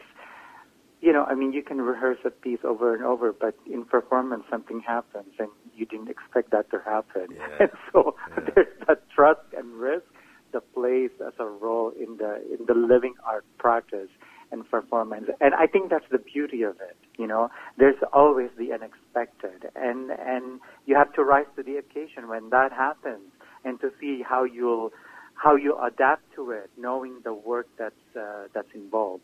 you 1.01 1.11
know, 1.11 1.25
I 1.25 1.35
mean, 1.35 1.51
you 1.51 1.61
can 1.61 1.81
rehearse 1.81 2.19
a 2.23 2.29
piece 2.29 2.59
over 2.63 2.95
and 2.95 3.03
over, 3.03 3.33
but 3.33 3.55
in 3.69 3.83
performance, 3.83 4.45
something 4.49 4.79
happens, 4.79 5.33
and 5.37 5.49
you 5.75 5.85
didn't 5.85 6.07
expect 6.07 6.51
that 6.51 6.71
to 6.71 6.79
happen. 6.85 7.27
Yeah. 7.35 7.47
And 7.59 7.69
so 7.91 8.15
yeah. 8.29 8.49
there's 8.55 8.67
that 8.87 9.09
trust 9.09 9.41
and 9.57 9.73
risk 9.73 10.05
that 10.53 10.73
plays 10.73 11.11
as 11.25 11.33
a 11.39 11.45
role 11.45 11.91
in 11.99 12.17
the 12.17 12.35
in 12.53 12.65
the 12.65 12.73
living 12.73 13.15
art 13.25 13.45
practice 13.57 14.09
and 14.51 14.69
performance. 14.69 15.29
And 15.41 15.53
I 15.55 15.67
think 15.67 15.89
that's 15.89 16.05
the 16.11 16.19
beauty 16.19 16.61
of 16.61 16.75
it. 16.75 16.95
You 17.17 17.27
know, 17.27 17.49
there's 17.77 18.01
always 18.13 18.49
the 18.57 18.71
unexpected, 18.71 19.69
and 19.75 20.11
and 20.11 20.59
you 20.85 20.95
have 20.95 21.11
to 21.13 21.23
rise 21.23 21.47
to 21.57 21.63
the 21.63 21.77
occasion 21.77 22.27
when 22.27 22.49
that 22.51 22.71
happens, 22.71 23.31
and 23.65 23.79
to 23.81 23.91
see 23.99 24.21
how 24.21 24.43
you'll 24.43 24.91
how 25.35 25.55
you 25.55 25.77
adapt 25.79 26.33
to 26.35 26.51
it, 26.51 26.69
knowing 26.77 27.19
the 27.23 27.33
work 27.33 27.67
that's 27.77 28.15
uh, 28.15 28.47
that's 28.53 28.73
involved. 28.73 29.23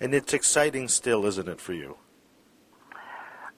And 0.00 0.14
it's 0.14 0.34
exciting 0.34 0.88
still, 0.88 1.24
isn't 1.26 1.48
it, 1.48 1.60
for 1.60 1.74
you? 1.74 1.96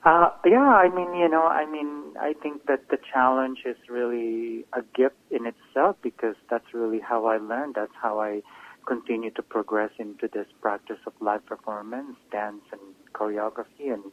Uh, 0.04 0.28
yeah, 0.44 0.58
I 0.58 0.90
mean, 0.94 1.14
you 1.14 1.28
know, 1.30 1.44
I 1.44 1.64
mean, 1.64 2.12
I 2.20 2.34
think 2.42 2.66
that 2.66 2.90
the 2.90 2.98
challenge 3.10 3.60
is 3.64 3.76
really 3.88 4.66
a 4.74 4.82
gift 4.94 5.16
in 5.30 5.46
itself 5.46 5.96
because 6.02 6.34
that's 6.50 6.74
really 6.74 7.00
how 7.00 7.24
I 7.24 7.38
learned. 7.38 7.74
That's 7.76 7.94
how 8.02 8.20
I 8.20 8.42
continue 8.86 9.30
to 9.30 9.42
progress 9.42 9.92
into 9.98 10.28
this 10.30 10.46
practice 10.60 10.98
of 11.06 11.14
live 11.20 11.46
performance, 11.46 12.16
dance, 12.30 12.60
and 12.70 12.80
choreography, 13.14 13.94
and 13.94 14.04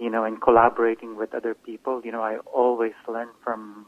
you 0.00 0.08
know, 0.08 0.24
and 0.24 0.40
collaborating 0.40 1.16
with 1.18 1.34
other 1.34 1.54
people. 1.54 2.00
You 2.02 2.12
know, 2.12 2.22
I 2.22 2.38
always 2.54 2.94
learn 3.06 3.28
from 3.44 3.84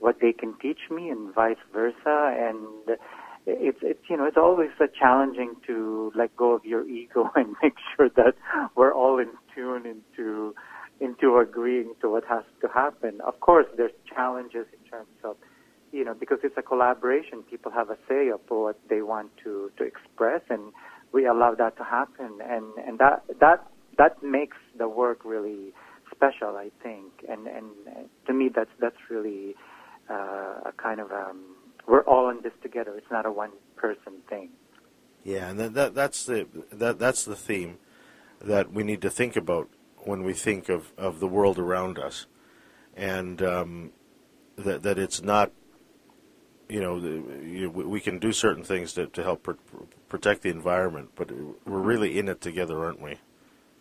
what 0.00 0.16
they 0.20 0.32
can 0.32 0.58
teach 0.60 0.90
me, 0.90 1.10
and 1.10 1.32
vice 1.32 1.62
versa. 1.72 2.34
And 2.36 2.98
it's 3.46 3.78
it's 3.82 4.02
you 4.10 4.16
know, 4.16 4.24
it's 4.24 4.36
always 4.36 4.70
a 4.80 4.88
challenging 4.98 5.54
to 5.68 6.10
let 6.16 6.36
go 6.36 6.52
of 6.52 6.64
your 6.64 6.88
ego 6.88 7.30
and 7.36 7.54
make 7.62 7.74
sure 7.96 8.08
that 8.16 8.34
we're 8.74 8.92
all 8.92 9.20
in 9.20 9.30
tune 9.54 9.86
into 9.86 10.56
into 11.02 11.36
agreeing 11.36 11.94
to 12.00 12.08
what 12.08 12.24
has 12.24 12.44
to 12.62 12.68
happen. 12.68 13.20
Of 13.26 13.40
course, 13.40 13.66
there's 13.76 13.96
challenges 14.14 14.66
in 14.72 14.90
terms 14.90 15.18
of 15.24 15.36
you 15.92 16.04
know, 16.04 16.14
because 16.14 16.38
it's 16.42 16.56
a 16.56 16.62
collaboration, 16.62 17.42
people 17.42 17.70
have 17.70 17.90
a 17.90 17.98
say 18.08 18.30
of 18.30 18.40
what 18.48 18.80
they 18.88 19.02
want 19.02 19.30
to, 19.44 19.70
to 19.76 19.84
express, 19.84 20.40
and 20.48 20.72
we 21.12 21.26
allow 21.26 21.54
that 21.54 21.76
to 21.76 21.84
happen, 21.84 22.38
and 22.42 22.64
and 22.86 22.98
that 22.98 23.22
that 23.40 23.66
that 23.98 24.22
makes 24.22 24.56
the 24.78 24.88
work 24.88 25.20
really 25.24 25.74
special, 26.10 26.56
I 26.56 26.70
think, 26.82 27.12
and 27.28 27.46
and 27.46 27.66
to 28.26 28.32
me, 28.32 28.48
that's 28.54 28.70
that's 28.80 28.96
really 29.10 29.54
uh, 30.10 30.70
a 30.70 30.72
kind 30.78 30.98
of 30.98 31.12
um, 31.12 31.42
we're 31.86 32.04
all 32.04 32.30
in 32.30 32.40
this 32.42 32.54
together. 32.62 32.96
It's 32.96 33.10
not 33.10 33.26
a 33.26 33.30
one 33.30 33.52
person 33.76 34.14
thing. 34.30 34.48
Yeah, 35.24 35.50
and 35.50 35.60
that, 35.60 35.74
that 35.74 35.94
that's 35.94 36.24
the 36.24 36.48
that 36.72 36.98
that's 36.98 37.24
the 37.26 37.36
theme 37.36 37.76
that 38.40 38.72
we 38.72 38.82
need 38.82 39.02
to 39.02 39.10
think 39.10 39.36
about 39.36 39.68
when 40.04 40.22
we 40.22 40.32
think 40.32 40.68
of, 40.68 40.92
of 40.96 41.20
the 41.20 41.26
world 41.26 41.58
around 41.58 41.98
us, 41.98 42.26
and 42.96 43.42
um, 43.42 43.92
that 44.56 44.82
that 44.82 44.98
it's 44.98 45.22
not 45.22 45.52
you 46.72 46.80
know, 46.80 46.98
the, 46.98 47.46
you, 47.46 47.70
we 47.70 48.00
can 48.00 48.18
do 48.18 48.32
certain 48.32 48.64
things 48.64 48.94
to, 48.94 49.06
to 49.08 49.22
help 49.22 49.42
pr- 49.42 49.52
protect 50.08 50.40
the 50.40 50.48
environment, 50.48 51.10
but 51.14 51.30
we're 51.30 51.78
really 51.80 52.18
in 52.18 52.28
it 52.30 52.40
together, 52.40 52.82
aren't 52.82 53.02
we? 53.02 53.16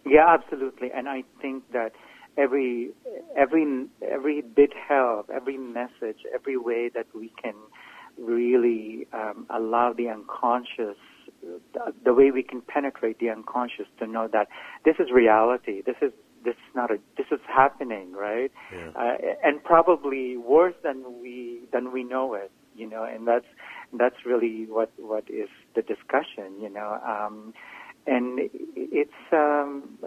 Yeah, 0.06 0.28
absolutely. 0.28 0.92
And 0.94 1.08
I 1.08 1.24
think 1.42 1.72
that 1.72 1.94
every 2.38 2.92
every 3.38 3.86
every 4.02 4.42
bit 4.42 4.74
help, 4.76 5.30
every 5.34 5.58
message, 5.58 6.20
every 6.34 6.58
way 6.58 6.90
that 6.94 7.08
we 7.16 7.32
can 7.42 7.54
really 8.18 9.08
um, 9.14 9.46
allow 9.50 9.94
the 9.94 10.10
unconscious, 10.10 10.98
the 12.04 12.14
way 12.14 12.32
we 12.32 12.44
can 12.44 12.62
penetrate 12.62 13.20
the 13.20 13.30
unconscious 13.30 13.88
to 14.00 14.08
know 14.08 14.28
that 14.32 14.48
this 14.86 14.96
is 15.00 15.12
reality. 15.12 15.82
This 15.86 15.98
is 16.02 16.12
this 16.44 16.56
is 16.56 16.76
not 16.76 16.92
a 16.92 16.98
this 17.18 17.28
is 17.32 17.40
happening, 17.48 18.14
right? 18.14 18.52
Yeah. 18.74 18.90
Uh, 18.96 19.18
and 19.44 19.64
probably 19.64 20.38
worse 20.38 20.76
than 20.84 21.22
we 21.22 21.62
than 21.72 21.92
we 21.92 22.04
know 22.04 22.34
it 22.34 22.52
you 22.76 22.90
know, 22.90 23.04
and 23.04 23.28
that's 23.28 23.46
that's 23.98 24.26
really 24.26 24.66
what 24.68 24.92
what 24.98 25.30
is 25.30 25.50
the 25.76 25.82
discussion, 25.82 26.60
you 26.62 26.70
know, 26.70 27.00
um, 27.06 27.54
and 28.08 28.40
it's 28.76 29.12
um, 29.32 29.98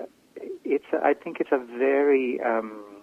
it's 0.65 0.85
I 0.93 1.15
think 1.15 1.39
it's 1.41 1.53
a 1.53 1.59
very 1.79 2.41
um, 2.45 3.03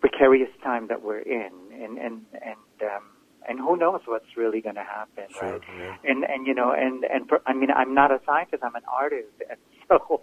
precarious 0.00 0.50
time 0.62 0.88
that 0.88 1.02
we're 1.02 1.20
in, 1.20 1.52
and 1.72 1.98
and 1.98 2.22
and 2.32 2.82
um, 2.82 3.04
and 3.48 3.58
who 3.58 3.76
knows 3.76 4.00
what's 4.06 4.36
really 4.36 4.60
going 4.60 4.74
to 4.76 4.84
happen, 4.84 5.24
sure, 5.32 5.52
right? 5.52 5.60
Yeah. 5.78 5.96
And 6.04 6.24
and 6.24 6.46
you 6.46 6.54
know, 6.54 6.72
and 6.72 7.04
and 7.04 7.28
for, 7.28 7.40
I 7.46 7.52
mean, 7.52 7.70
I'm 7.70 7.94
not 7.94 8.10
a 8.10 8.20
scientist; 8.26 8.62
I'm 8.62 8.74
an 8.74 8.82
artist, 8.90 9.32
and 9.50 9.58
so 9.88 10.22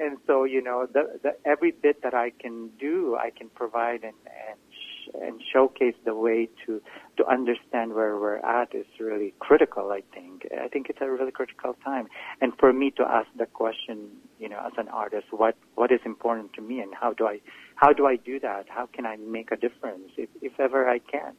and 0.00 0.18
so 0.26 0.44
you 0.44 0.62
know, 0.62 0.86
the, 0.92 1.18
the 1.22 1.36
every 1.44 1.72
bit 1.72 2.02
that 2.02 2.14
I 2.14 2.30
can 2.30 2.70
do, 2.78 3.16
I 3.16 3.30
can 3.30 3.48
provide 3.50 4.02
and 4.04 4.14
and 4.26 4.58
sh- 4.70 5.10
and 5.20 5.40
showcase 5.52 5.94
the 6.04 6.14
way 6.14 6.48
to 6.66 6.80
to 7.16 7.26
understand 7.26 7.94
where 7.94 8.16
we're 8.16 8.36
at 8.36 8.74
is 8.74 8.86
really 9.00 9.34
critical. 9.40 9.90
I 9.90 10.02
think 10.14 10.46
I 10.62 10.68
think 10.68 10.88
it's 10.88 11.00
a 11.00 11.10
really 11.10 11.32
critical 11.32 11.74
time, 11.84 12.08
and 12.40 12.52
for 12.58 12.72
me 12.72 12.90
to 12.92 13.02
ask 13.02 13.28
the 13.36 13.46
question, 13.46 14.08
you 14.38 14.48
know, 14.48 14.60
as 14.64 14.72
an 14.76 14.88
artist, 14.88 15.26
what 15.30 15.56
what 15.74 15.90
is 15.90 16.00
important 16.04 16.52
to 16.54 16.62
me, 16.62 16.80
and 16.80 16.94
how 16.94 17.12
do 17.12 17.26
I 17.26 17.40
how 17.74 17.92
do 17.92 18.06
I 18.06 18.16
do 18.16 18.38
that? 18.40 18.66
How 18.68 18.86
can 18.86 19.06
I 19.06 19.16
make 19.16 19.50
a 19.50 19.56
difference, 19.56 20.10
if 20.16 20.28
if 20.42 20.60
ever 20.60 20.88
I 20.88 20.98
can? 20.98 21.34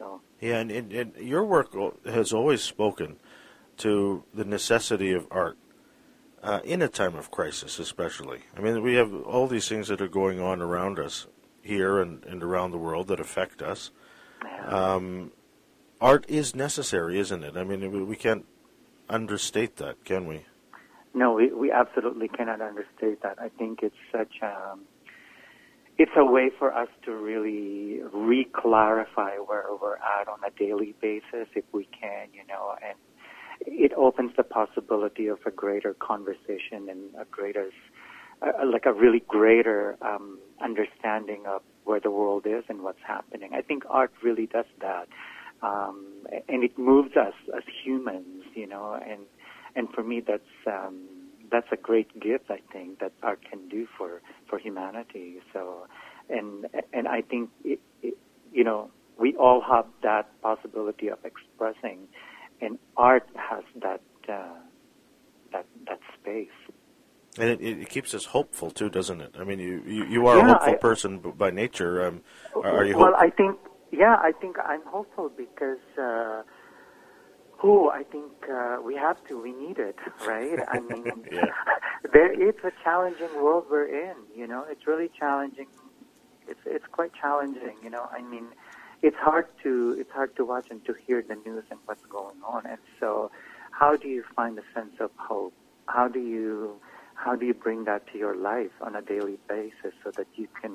So 0.00 0.22
yeah, 0.40 0.60
and, 0.60 0.70
and, 0.70 0.92
and 0.92 1.16
your 1.16 1.44
work 1.44 1.74
has 2.06 2.32
always 2.32 2.62
spoken 2.62 3.20
to 3.76 4.24
the 4.32 4.44
necessity 4.44 5.12
of 5.12 5.28
art. 5.30 5.58
Uh, 6.42 6.60
in 6.64 6.80
a 6.80 6.88
time 6.88 7.14
of 7.16 7.30
crisis, 7.30 7.78
especially. 7.78 8.38
I 8.56 8.60
mean, 8.60 8.82
we 8.82 8.94
have 8.94 9.12
all 9.12 9.46
these 9.46 9.68
things 9.68 9.88
that 9.88 10.00
are 10.00 10.08
going 10.08 10.40
on 10.40 10.62
around 10.62 10.98
us, 10.98 11.26
here 11.60 12.00
and, 12.00 12.24
and 12.24 12.42
around 12.42 12.70
the 12.70 12.78
world 12.78 13.08
that 13.08 13.20
affect 13.20 13.60
us. 13.60 13.90
Um, 14.64 15.32
art 16.00 16.24
is 16.28 16.54
necessary, 16.54 17.18
isn't 17.18 17.44
it? 17.44 17.58
I 17.58 17.64
mean, 17.64 18.08
we 18.08 18.16
can't 18.16 18.46
understate 19.10 19.76
that, 19.76 20.02
can 20.06 20.26
we? 20.26 20.46
No, 21.12 21.34
we, 21.34 21.52
we 21.52 21.70
absolutely 21.72 22.28
cannot 22.28 22.62
understate 22.62 23.22
that. 23.22 23.38
I 23.38 23.50
think 23.50 23.80
it's 23.82 23.94
such 24.10 24.36
a, 24.42 24.72
um, 24.72 24.80
it's 26.00 26.16
a 26.16 26.24
way 26.24 26.50
for 26.58 26.72
us 26.74 26.88
to 27.04 27.12
really 27.12 28.00
re-clarify 28.10 29.36
where 29.36 29.66
we're 29.82 29.96
at 29.96 30.28
on 30.28 30.38
a 30.46 30.50
daily 30.58 30.94
basis, 30.98 31.46
if 31.54 31.64
we 31.72 31.86
can, 32.00 32.28
you 32.32 32.40
know, 32.48 32.74
and 32.82 32.96
it 33.66 33.92
opens 33.92 34.32
the 34.34 34.42
possibility 34.42 35.26
of 35.26 35.40
a 35.44 35.50
greater 35.50 35.92
conversation 35.92 36.88
and 36.88 37.14
a 37.20 37.26
greater 37.30 37.68
uh, 38.40 38.64
like 38.64 38.86
a 38.86 38.92
really 38.94 39.22
greater 39.28 39.98
um, 40.00 40.38
understanding 40.64 41.42
of 41.46 41.60
where 41.84 42.00
the 42.00 42.10
world 42.10 42.46
is 42.46 42.64
and 42.70 42.80
what's 42.82 43.04
happening. 43.06 43.50
I 43.52 43.60
think 43.60 43.82
art 43.90 44.12
really 44.22 44.46
does 44.46 44.70
that, 44.80 45.06
um, 45.60 46.26
and 46.48 46.64
it 46.64 46.78
moves 46.78 47.14
us 47.18 47.34
as 47.54 47.64
humans, 47.84 48.44
you 48.54 48.66
know. 48.66 48.98
And 49.06 49.20
and 49.76 49.90
for 49.94 50.02
me, 50.02 50.22
that's 50.26 50.56
um, 50.66 51.19
that's 51.50 51.68
a 51.72 51.76
great 51.76 52.18
gift. 52.20 52.50
I 52.50 52.60
think 52.72 53.00
that 53.00 53.12
art 53.22 53.40
can 53.48 53.68
do 53.68 53.86
for 53.96 54.22
for 54.48 54.58
humanity. 54.58 55.40
So, 55.52 55.86
and 56.28 56.66
and 56.92 57.08
I 57.08 57.22
think 57.22 57.50
it, 57.64 57.80
it, 58.02 58.16
you 58.52 58.64
know 58.64 58.90
we 59.18 59.36
all 59.36 59.60
have 59.60 59.86
that 60.02 60.28
possibility 60.42 61.08
of 61.08 61.18
expressing, 61.24 62.08
and 62.60 62.78
art 62.96 63.28
has 63.34 63.64
that 63.82 64.00
uh, 64.28 64.54
that 65.52 65.66
that 65.86 66.00
space. 66.20 66.48
And 67.38 67.48
it, 67.48 67.60
it 67.62 67.88
keeps 67.88 68.12
us 68.12 68.24
hopeful 68.24 68.70
too, 68.72 68.90
doesn't 68.90 69.20
it? 69.20 69.34
I 69.38 69.44
mean, 69.44 69.60
you 69.60 69.82
you, 69.86 70.04
you 70.06 70.26
are 70.26 70.38
Yeah, 70.38 70.46
a 70.50 70.52
hopeful 70.54 70.72
I- 70.74 70.76
person 70.76 71.18
by 71.18 71.50
nature. 71.50 72.04
Um, 72.06 72.22
are, 72.56 72.78
are 72.78 72.84
you 72.84 72.96
well, 72.96 73.12
hopeful? 73.12 73.26
I 73.26 73.30
think, 73.30 73.58
yeah, 73.92 74.16
I 74.20 74.32
think 74.40 74.56
I'm 74.58 74.82
hopeful 74.86 75.30
because, 75.36 75.78
uh, 75.96 76.42
who 77.60 77.90
I 77.90 78.04
think 78.04 78.32
uh, 78.50 78.78
we 78.82 78.94
have 78.96 79.22
to, 79.28 79.40
we 79.40 79.52
need 79.52 79.78
it, 79.78 79.98
right? 80.26 80.58
I 80.68 80.80
mean, 80.80 81.04
Yeah. 81.32 81.44
there 82.12 82.32
it's 82.32 82.64
a 82.64 82.72
challenging 82.82 83.34
world 83.36 83.66
we're 83.70 83.86
in. 83.86 84.16
You 84.34 84.46
know, 84.46 84.64
it's 84.68 84.86
really 84.86 85.10
challenging. 85.18 85.66
It's 86.48 86.60
it's 86.64 86.86
quite 86.90 87.12
challenging. 87.14 87.76
You 87.84 87.90
know, 87.90 88.08
I 88.10 88.22
mean, 88.22 88.46
it's 89.02 89.16
hard 89.16 89.46
to 89.62 89.96
it's 90.00 90.10
hard 90.10 90.34
to 90.36 90.44
watch 90.44 90.68
and 90.70 90.84
to 90.86 90.94
hear 91.06 91.22
the 91.22 91.36
news 91.46 91.64
and 91.70 91.78
what's 91.84 92.06
going 92.06 92.40
on. 92.44 92.66
And 92.66 92.78
so, 92.98 93.30
how 93.72 93.94
do 93.96 94.08
you 94.08 94.24
find 94.34 94.58
a 94.58 94.64
sense 94.74 94.94
of 94.98 95.10
hope? 95.16 95.52
How 95.86 96.08
do 96.08 96.20
you 96.20 96.80
how 97.14 97.36
do 97.36 97.44
you 97.44 97.54
bring 97.54 97.84
that 97.84 98.06
to 98.12 98.18
your 98.18 98.34
life 98.34 98.72
on 98.80 98.96
a 98.96 99.02
daily 99.02 99.38
basis 99.48 99.92
so 100.02 100.10
that 100.16 100.26
you 100.34 100.48
can 100.60 100.74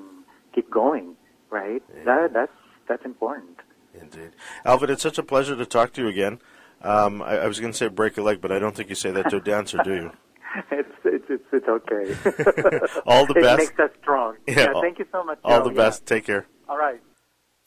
keep 0.54 0.70
going? 0.70 1.16
Right? 1.50 1.82
That 2.04 2.32
that's 2.32 2.58
that's 2.88 3.04
important. 3.04 3.58
Indeed, 4.00 4.32
Alvin, 4.64 4.90
it's 4.90 5.02
such 5.02 5.18
a 5.18 5.22
pleasure 5.22 5.56
to 5.56 5.66
talk 5.66 5.92
to 5.94 6.02
you 6.02 6.08
again. 6.08 6.38
Um, 6.82 7.22
I, 7.22 7.38
I 7.38 7.46
was 7.46 7.58
going 7.60 7.72
to 7.72 7.76
say 7.78 7.88
break 7.88 8.16
a 8.18 8.22
leg, 8.22 8.40
but 8.40 8.52
I 8.52 8.58
don't 8.58 8.76
think 8.76 8.88
you 8.88 8.94
say 8.94 9.10
that 9.10 9.30
to 9.30 9.36
a 9.36 9.40
dancer, 9.40 9.78
do 9.82 9.94
you? 9.94 10.10
it's, 10.70 10.88
it's 11.04 11.24
it's 11.28 11.44
it's 11.52 11.68
okay. 11.68 13.00
All 13.06 13.26
the 13.26 13.34
it 13.36 13.42
best. 13.42 13.58
makes 13.58 13.78
us 13.80 13.90
strong. 14.02 14.36
Yeah, 14.46 14.72
all- 14.72 14.82
thank 14.82 14.98
you 14.98 15.06
so 15.12 15.24
much. 15.24 15.38
All 15.44 15.58
Joe. 15.58 15.64
the 15.68 15.74
Yeah. 15.74 15.82
best. 15.82 16.06
Take 16.06 16.24
care. 16.26 16.46
All 16.68 16.78
right. 16.78 17.00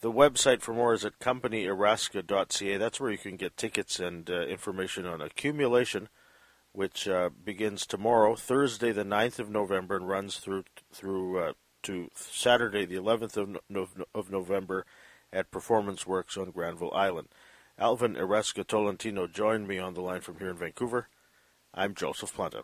The 0.02 0.12
website 0.12 0.62
for 0.62 0.74
more 0.74 0.94
is 0.94 1.04
at 1.04 1.20
companyerasga.ca. 1.20 2.78
That's 2.78 3.00
where 3.02 3.12
you 3.12 3.18
can 3.18 3.36
get 3.36 3.58
tickets 3.58 4.00
and 4.00 4.30
uh, 4.30 4.42
information 4.44 5.06
on 5.06 5.22
accumulation, 5.22 6.08
which 6.72 7.08
uh, 7.08 7.30
begins 7.44 7.86
tomorrow, 7.86 8.36
Thursday, 8.36 8.92
the 8.94 9.04
9th 9.04 9.40
of 9.40 9.50
November, 9.50 9.98
and 9.98 10.08
runs 10.08 10.38
through 10.38 10.64
through 10.94 11.40
uh, 11.40 11.54
to 11.84 12.10
Saturday, 12.16 12.86
the 12.86 12.96
11th 12.96 13.36
of, 13.38 13.58
no- 13.70 13.88
of 14.16 14.32
November, 14.32 14.86
at 15.34 15.52
Performance 15.52 16.08
Works 16.08 16.38
on 16.38 16.52
Granville 16.52 16.94
Island. 16.94 17.28
Alvin 17.80 18.16
Erasga 18.16 18.68
Tolentino 18.68 19.26
joined 19.26 19.66
me 19.66 19.80
on 19.80 19.94
the 19.94 20.02
line 20.02 20.20
from 20.20 20.38
here 20.38 20.50
in 20.50 20.58
Vancouver. 20.58 21.08
I'm 21.74 21.96
Joseph 21.96 22.36
Planta. 22.36 22.64